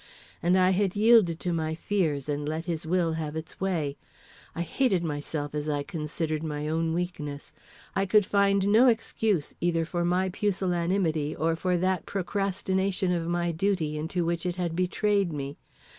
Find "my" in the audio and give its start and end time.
1.53-1.75, 6.41-6.67, 10.03-10.29, 13.27-13.51